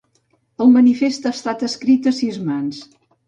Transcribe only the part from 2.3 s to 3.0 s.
mans.